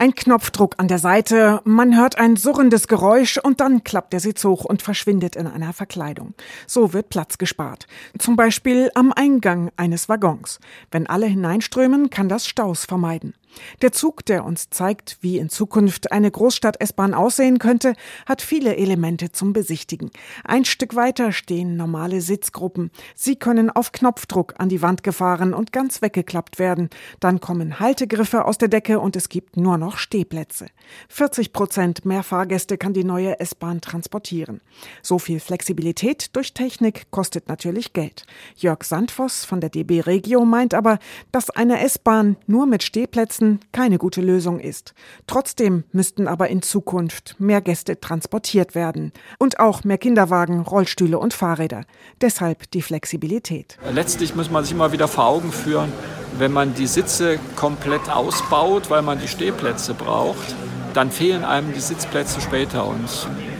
Ein 0.00 0.14
Knopfdruck 0.14 0.76
an 0.76 0.86
der 0.86 1.00
Seite, 1.00 1.60
man 1.64 1.96
hört 1.96 2.18
ein 2.18 2.36
surrendes 2.36 2.86
Geräusch 2.86 3.36
und 3.36 3.58
dann 3.58 3.82
klappt 3.82 4.12
der 4.12 4.20
Sitz 4.20 4.44
hoch 4.44 4.64
und 4.64 4.80
verschwindet 4.80 5.34
in 5.34 5.48
einer 5.48 5.72
Verkleidung. 5.72 6.34
So 6.68 6.92
wird 6.92 7.08
Platz 7.08 7.36
gespart. 7.36 7.88
Zum 8.16 8.36
Beispiel 8.36 8.92
am 8.94 9.12
Eingang 9.12 9.72
eines 9.76 10.08
Waggons. 10.08 10.60
Wenn 10.92 11.08
alle 11.08 11.26
hineinströmen, 11.26 12.10
kann 12.10 12.28
das 12.28 12.46
Staus 12.46 12.84
vermeiden. 12.84 13.34
Der 13.82 13.92
Zug, 13.92 14.24
der 14.26 14.44
uns 14.44 14.70
zeigt, 14.70 15.18
wie 15.20 15.38
in 15.38 15.48
Zukunft 15.48 16.12
eine 16.12 16.30
Großstadt-S-Bahn 16.30 17.14
aussehen 17.14 17.58
könnte, 17.58 17.94
hat 18.26 18.42
viele 18.42 18.76
Elemente 18.76 19.32
zum 19.32 19.52
Besichtigen. 19.52 20.10
Ein 20.44 20.64
Stück 20.64 20.94
weiter 20.94 21.32
stehen 21.32 21.76
normale 21.76 22.20
Sitzgruppen. 22.20 22.90
Sie 23.14 23.36
können 23.36 23.70
auf 23.70 23.92
Knopfdruck 23.92 24.54
an 24.58 24.68
die 24.68 24.82
Wand 24.82 25.02
gefahren 25.02 25.54
und 25.54 25.72
ganz 25.72 26.02
weggeklappt 26.02 26.58
werden. 26.58 26.90
Dann 27.20 27.40
kommen 27.40 27.80
Haltegriffe 27.80 28.44
aus 28.44 28.58
der 28.58 28.68
Decke 28.68 29.00
und 29.00 29.16
es 29.16 29.28
gibt 29.28 29.56
nur 29.56 29.78
noch 29.78 29.98
Stehplätze. 29.98 30.66
40 31.08 31.52
Prozent 31.52 32.04
mehr 32.04 32.22
Fahrgäste 32.22 32.78
kann 32.78 32.92
die 32.92 33.04
neue 33.04 33.38
S-Bahn 33.40 33.80
transportieren. 33.80 34.60
So 35.02 35.18
viel 35.18 35.40
Flexibilität 35.40 36.34
durch 36.36 36.54
Technik 36.54 37.10
kostet 37.10 37.48
natürlich 37.48 37.92
Geld. 37.92 38.24
Jörg 38.56 38.84
Sandvoss 38.84 39.44
von 39.44 39.60
der 39.60 39.70
DB 39.70 40.00
Regio 40.00 40.44
meint 40.44 40.74
aber, 40.74 40.98
dass 41.32 41.50
eine 41.50 41.80
S-Bahn 41.80 42.36
nur 42.46 42.66
mit 42.66 42.82
Stehplätzen 42.82 43.37
Sitzen 43.38 43.60
keine 43.70 43.98
gute 43.98 44.20
Lösung 44.20 44.58
ist. 44.58 44.94
Trotzdem 45.28 45.84
müssten 45.92 46.26
aber 46.26 46.48
in 46.48 46.60
Zukunft 46.60 47.36
mehr 47.38 47.60
Gäste 47.60 48.00
transportiert 48.00 48.74
werden 48.74 49.12
und 49.38 49.60
auch 49.60 49.84
mehr 49.84 49.98
Kinderwagen, 49.98 50.62
Rollstühle 50.62 51.20
und 51.20 51.34
Fahrräder. 51.34 51.84
Deshalb 52.20 52.68
die 52.72 52.82
Flexibilität. 52.82 53.78
Letztlich 53.92 54.34
muss 54.34 54.50
man 54.50 54.64
sich 54.64 54.72
immer 54.72 54.90
wieder 54.90 55.06
vor 55.06 55.26
Augen 55.26 55.52
führen, 55.52 55.92
wenn 56.36 56.52
man 56.52 56.74
die 56.74 56.88
Sitze 56.88 57.38
komplett 57.54 58.10
ausbaut, 58.10 58.90
weil 58.90 59.02
man 59.02 59.20
die 59.20 59.28
Stehplätze 59.28 59.94
braucht, 59.94 60.56
dann 60.94 61.12
fehlen 61.12 61.44
einem 61.44 61.72
die 61.72 61.80
Sitzplätze 61.80 62.40
später. 62.40 62.88
Und 62.88 63.08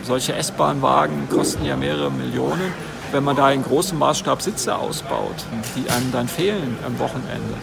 solche 0.03 0.33
S-Bahn-Wagen 0.33 1.29
kosten 1.29 1.63
ja 1.63 1.77
mehrere 1.77 2.11
Millionen. 2.11 2.73
Wenn 3.13 3.23
man 3.23 3.37
da 3.37 3.49
in 3.49 3.63
großem 3.63 3.97
Maßstab 3.97 4.41
Sitze 4.41 4.77
ausbaut, 4.77 5.45
die 5.77 5.89
einem 5.89 6.11
dann 6.11 6.27
fehlen 6.27 6.77
am 6.85 6.99
Wochenende, 6.99 7.55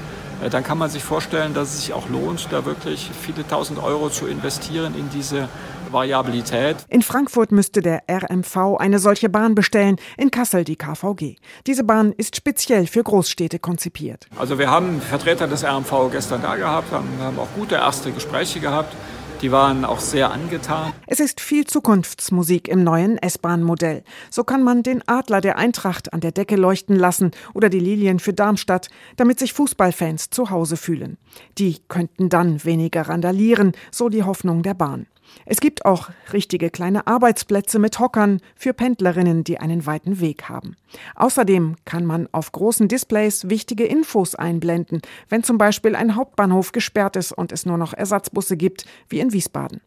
dann 0.50 0.62
kann 0.62 0.78
man 0.78 0.90
sich 0.90 1.02
vorstellen, 1.02 1.54
dass 1.54 1.74
es 1.74 1.80
sich 1.82 1.92
auch 1.92 2.08
lohnt, 2.08 2.48
da 2.50 2.64
wirklich 2.64 3.10
viele 3.20 3.46
tausend 3.46 3.82
Euro 3.82 4.10
zu 4.10 4.26
investieren 4.26 4.94
in 4.96 5.08
diese 5.10 5.48
Variabilität. 5.90 6.76
In 6.88 7.02
Frankfurt 7.02 7.52
müsste 7.52 7.80
der 7.80 8.02
RMV 8.10 8.76
eine 8.78 8.98
solche 8.98 9.28
Bahn 9.28 9.54
bestellen, 9.54 9.96
in 10.16 10.30
Kassel 10.30 10.64
die 10.64 10.76
KVG. 10.76 11.36
Diese 11.66 11.84
Bahn 11.84 12.12
ist 12.12 12.36
speziell 12.36 12.86
für 12.86 13.02
Großstädte 13.02 13.58
konzipiert. 13.58 14.26
Also 14.38 14.58
wir 14.58 14.70
haben 14.70 15.00
Vertreter 15.00 15.46
des 15.46 15.64
RMV 15.64 16.10
gestern 16.12 16.42
da 16.42 16.56
gehabt, 16.56 16.92
haben, 16.92 17.08
haben 17.20 17.38
auch 17.38 17.48
gute 17.56 17.76
erste 17.76 18.12
Gespräche 18.12 18.60
gehabt. 18.60 18.94
Die 19.42 19.52
waren 19.52 19.84
auch 19.84 20.00
sehr 20.00 20.30
angetan. 20.30 20.92
Es 21.08 21.20
ist 21.20 21.40
viel 21.40 21.64
Zukunftsmusik 21.64 22.66
im 22.66 22.82
neuen 22.82 23.16
S-Bahn-Modell. 23.18 24.02
So 24.28 24.42
kann 24.42 24.64
man 24.64 24.82
den 24.82 25.06
Adler 25.06 25.40
der 25.40 25.56
Eintracht 25.56 26.12
an 26.12 26.20
der 26.20 26.32
Decke 26.32 26.56
leuchten 26.56 26.96
lassen 26.96 27.30
oder 27.54 27.68
die 27.68 27.78
Lilien 27.78 28.18
für 28.18 28.32
Darmstadt, 28.32 28.88
damit 29.16 29.38
sich 29.38 29.52
Fußballfans 29.52 30.30
zu 30.30 30.50
Hause 30.50 30.76
fühlen. 30.76 31.16
Die 31.58 31.76
könnten 31.86 32.28
dann 32.28 32.64
weniger 32.64 33.02
randalieren, 33.02 33.72
so 33.92 34.08
die 34.08 34.24
Hoffnung 34.24 34.64
der 34.64 34.74
Bahn. 34.74 35.06
Es 35.44 35.60
gibt 35.60 35.84
auch 35.84 36.10
richtige 36.32 36.70
kleine 36.70 37.06
Arbeitsplätze 37.06 37.78
mit 37.78 38.00
Hockern 38.00 38.40
für 38.56 38.72
Pendlerinnen, 38.72 39.44
die 39.44 39.58
einen 39.58 39.86
weiten 39.86 40.18
Weg 40.18 40.48
haben. 40.48 40.76
Außerdem 41.14 41.76
kann 41.84 42.04
man 42.04 42.28
auf 42.32 42.50
großen 42.50 42.88
Displays 42.88 43.48
wichtige 43.48 43.84
Infos 43.84 44.34
einblenden, 44.34 45.02
wenn 45.28 45.44
zum 45.44 45.56
Beispiel 45.56 45.94
ein 45.94 46.16
Hauptbahnhof 46.16 46.72
gesperrt 46.72 47.14
ist 47.14 47.32
und 47.32 47.52
es 47.52 47.64
nur 47.64 47.78
noch 47.78 47.92
Ersatzbusse 47.92 48.56
gibt, 48.56 48.86
wie 49.08 49.20
in 49.20 49.32
Wiesbaden. 49.32 49.80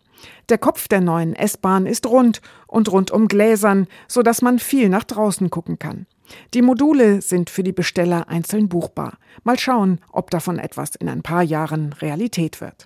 Der 0.49 0.57
Kopf 0.57 0.87
der 0.87 1.01
neuen 1.01 1.35
S-Bahn 1.35 1.85
ist 1.85 2.05
rund 2.07 2.41
und 2.67 2.91
rundum 2.91 3.27
gläsern, 3.27 3.87
so 4.07 4.21
dass 4.21 4.41
man 4.41 4.59
viel 4.59 4.89
nach 4.89 5.03
draußen 5.03 5.49
gucken 5.49 5.79
kann. 5.79 6.05
Die 6.53 6.61
Module 6.61 7.21
sind 7.21 7.49
für 7.49 7.63
die 7.63 7.71
Besteller 7.71 8.27
einzeln 8.27 8.69
buchbar. 8.69 9.17
Mal 9.43 9.57
schauen, 9.57 9.99
ob 10.11 10.29
davon 10.29 10.59
etwas 10.59 10.95
in 10.95 11.09
ein 11.09 11.23
paar 11.23 11.43
Jahren 11.43 11.93
Realität 11.93 12.61
wird. 12.61 12.85